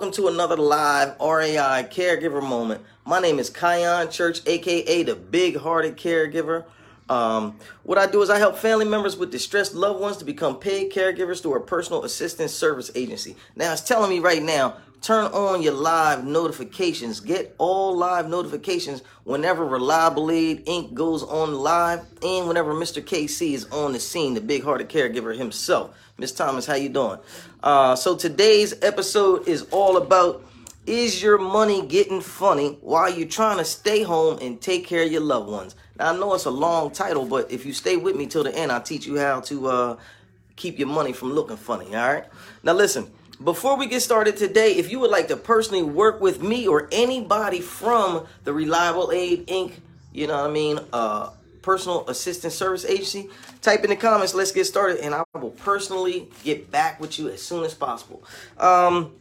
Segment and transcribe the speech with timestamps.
[0.00, 2.82] welcome to another live RAI caregiver moment.
[3.04, 6.64] My name is Kion Church, aka the Big Hearted Caregiver.
[7.10, 10.58] Um, what I do is I help family members with distressed loved ones to become
[10.58, 13.36] paid caregivers through a personal assistance service agency.
[13.54, 17.20] Now it's telling me right now, turn on your live notifications.
[17.20, 20.94] Get all live notifications whenever Reliable Aid Inc.
[20.94, 23.02] goes on live and whenever Mr.
[23.02, 25.96] KC is on the scene, the big hearted caregiver himself.
[26.18, 27.18] Miss Thomas, how you doing?
[27.62, 30.44] Uh, so today's episode is all about
[30.86, 35.12] is your money getting funny while you're trying to stay home and take care of
[35.12, 35.76] your loved ones?
[35.98, 38.54] Now, I know it's a long title, but if you stay with me till the
[38.54, 39.96] end, I'll teach you how to uh,
[40.56, 42.24] keep your money from looking funny, all right?
[42.62, 43.10] Now, listen,
[43.42, 46.88] before we get started today, if you would like to personally work with me or
[46.92, 49.72] anybody from the Reliable Aid Inc.,
[50.12, 51.30] you know what I mean, uh,
[51.62, 53.28] personal assistance service agency,
[53.62, 57.28] type in the comments, let's get started, and I will personally get back with you
[57.28, 58.22] as soon as possible.
[58.58, 59.12] Um,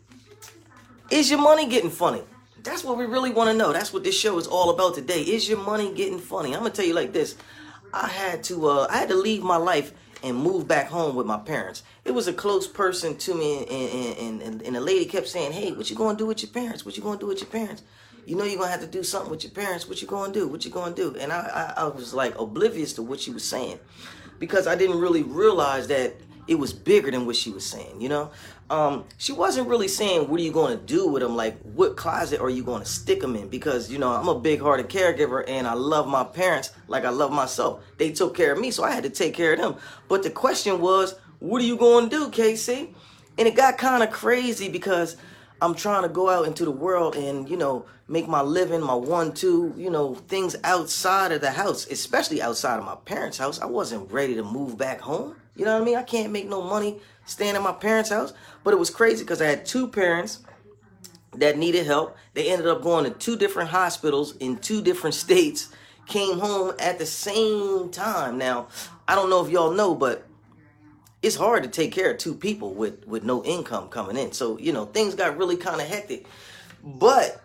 [1.10, 2.22] is your money getting funny?
[2.64, 3.72] That's what we really want to know.
[3.72, 5.22] That's what this show is all about today.
[5.22, 6.54] Is your money getting funny?
[6.54, 7.36] I'm gonna tell you like this.
[7.94, 11.26] I had to uh, I had to leave my life and moved back home with
[11.26, 11.84] my parents.
[12.06, 15.72] It was a close person to me, and, and, and, the lady kept saying, "Hey,
[15.72, 16.86] what you gonna do with your parents?
[16.86, 17.84] What you gonna do with your parents?
[18.26, 19.88] You know you're gonna have to do something with your parents.
[19.88, 20.48] What you gonna do?
[20.48, 23.44] What you gonna do?" And I, I, I was like oblivious to what she was
[23.44, 23.80] saying
[24.40, 26.16] because I didn't really realize that
[26.50, 28.02] it was bigger than what she was saying.
[28.02, 28.32] You know,
[28.70, 31.98] um, she wasn't really saying what are you going to do with them like what
[31.98, 33.48] closet are you going to stick them in?
[33.50, 37.10] Because you know i'm a big hearted caregiver and i love my parents like i
[37.10, 37.84] love myself.
[37.98, 39.76] They took care of me so i had to take care of them.
[40.08, 42.94] But the question was what are you going to do Casey?
[43.38, 45.16] and it got kind of crazy because
[45.62, 48.94] i'm trying to go out into the world and you know make my living my
[48.94, 53.60] one two you know things outside of the house especially outside of my parents house.
[53.62, 56.48] I wasn't ready to move back home you know what i mean i can't make
[56.48, 58.34] no money staying at my parents' house.
[58.64, 60.40] But it was crazy because I had two parents
[61.36, 62.18] that needed help.
[62.34, 65.70] They ended up going to two different hospitals in two different states,
[66.08, 68.38] came home at the same time.
[68.38, 68.68] Now,
[69.08, 70.26] I don't know if y'all know, but
[71.22, 74.32] it's hard to take care of two people with with no income coming in.
[74.32, 76.26] So, you know, things got really kind of hectic.
[76.84, 77.42] But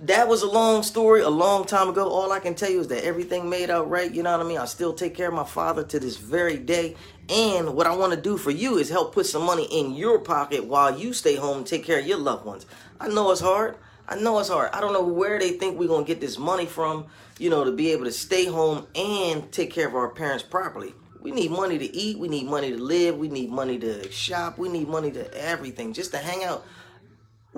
[0.00, 2.08] that was a long story a long time ago.
[2.08, 4.12] All I can tell you is that everything made out right.
[4.12, 4.58] You know what I mean?
[4.58, 6.94] I still take care of my father to this very day.
[7.28, 10.20] And what I want to do for you is help put some money in your
[10.20, 12.64] pocket while you stay home and take care of your loved ones.
[13.00, 13.76] I know it's hard.
[14.08, 14.70] I know it's hard.
[14.72, 17.06] I don't know where they think we're going to get this money from,
[17.38, 20.94] you know, to be able to stay home and take care of our parents properly.
[21.20, 22.18] We need money to eat.
[22.18, 23.18] We need money to live.
[23.18, 24.58] We need money to shop.
[24.58, 26.64] We need money to everything just to hang out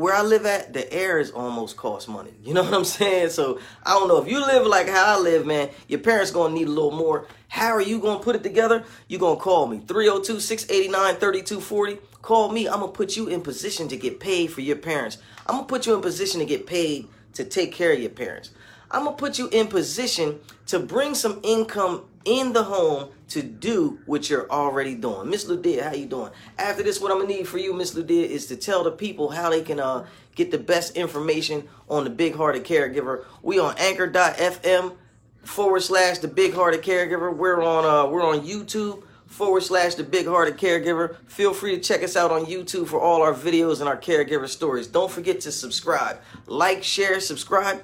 [0.00, 2.32] where I live at, the air is almost cost money.
[2.42, 3.28] You know what I'm saying?
[3.28, 5.68] So I don't know if you live like how I live, man.
[5.88, 7.26] Your parents gonna need a little more.
[7.48, 8.84] How are you gonna put it together?
[9.08, 11.98] You gonna call me 302-689-3240.
[12.22, 12.66] Call me.
[12.66, 15.18] I'm gonna put you in position to get paid for your parents.
[15.46, 18.52] I'm gonna put you in position to get paid to take care of your parents.
[18.90, 23.98] I'm gonna put you in position to bring some income in the home to do
[24.06, 25.30] what you're already doing.
[25.30, 26.30] Miss Ludia, how you doing?
[26.58, 29.30] After this, what I'm gonna need for you, Miss Ludia, is to tell the people
[29.30, 33.24] how they can uh, get the best information on the Big Hearted Caregiver.
[33.42, 34.96] We on Anchor.fm
[35.42, 37.34] forward slash the Big Hearted Caregiver.
[37.34, 41.16] We're on uh, we're on YouTube forward slash the Big Hearted Caregiver.
[41.26, 44.48] Feel free to check us out on YouTube for all our videos and our caregiver
[44.48, 44.88] stories.
[44.88, 47.82] Don't forget to subscribe, like, share, subscribe.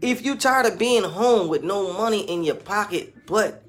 [0.00, 3.62] If you're tired of being home with no money in your pocket, but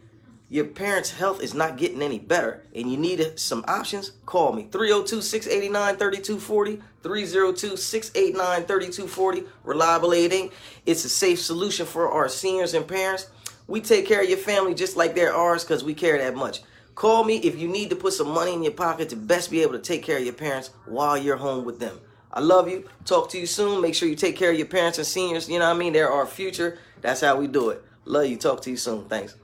[0.50, 4.68] your parents' health is not getting any better and you need some options, call me
[4.72, 6.82] 302 689 3240.
[7.04, 9.44] 302 689 3240.
[9.64, 10.52] Reliable Aid Inc.
[10.86, 13.30] It's a safe solution for our seniors and parents.
[13.68, 16.62] We take care of your family just like they're ours because we care that much.
[16.96, 19.62] Call me if you need to put some money in your pocket to best be
[19.62, 22.00] able to take care of your parents while you're home with them.
[22.32, 22.88] I love you.
[23.06, 23.82] Talk to you soon.
[23.82, 25.50] Make sure you take care of your parents and seniors.
[25.50, 25.94] You know what I mean?
[25.94, 26.80] They're our future.
[27.02, 27.84] That's how we do it.
[28.06, 28.38] Love you.
[28.38, 29.06] Talk to you soon.
[29.06, 29.36] Thanks.